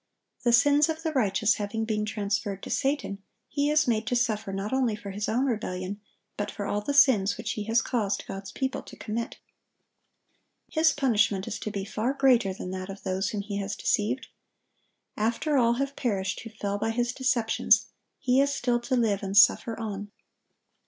The 0.41 0.51
sins 0.51 0.89
of 0.89 1.03
the 1.03 1.11
righteous 1.11 1.57
having 1.57 1.85
been 1.85 2.07
transferred 2.07 2.63
to 2.63 2.71
Satan, 2.71 3.21
he 3.47 3.69
is 3.69 3.87
made 3.87 4.07
to 4.07 4.15
suffer 4.15 4.51
not 4.51 4.73
only 4.73 4.95
for 4.95 5.11
his 5.11 5.29
own 5.29 5.45
rebellion, 5.45 6.01
but 6.37 6.49
for 6.49 6.65
all 6.65 6.81
the 6.81 6.91
sins 6.95 7.37
which 7.37 7.51
he 7.51 7.65
has 7.65 7.83
caused 7.83 8.25
God's 8.25 8.51
people 8.51 8.81
to 8.81 8.95
commit. 8.95 9.37
His 10.67 10.91
punishment 10.91 11.47
is 11.47 11.59
to 11.59 11.69
be 11.69 11.85
far 11.85 12.13
greater 12.13 12.51
than 12.51 12.71
that 12.71 12.89
of 12.89 13.03
those 13.03 13.29
whom 13.29 13.41
he 13.41 13.57
has 13.57 13.75
deceived. 13.75 14.29
After 15.15 15.55
all 15.55 15.73
have 15.73 15.95
perished 15.95 16.39
who 16.39 16.49
fell 16.49 16.79
by 16.79 16.89
his 16.89 17.13
deceptions, 17.13 17.85
he 18.17 18.41
is 18.41 18.51
still 18.51 18.79
to 18.79 18.95
live 18.95 19.21
and 19.21 19.37
suffer 19.37 19.79
on. 19.79 20.09